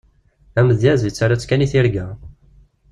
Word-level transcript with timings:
Amedyaz, 0.59 1.01
yettarra-tt 1.05 1.47
kan 1.49 1.63
i 1.65 1.67
tirga. 1.71 2.05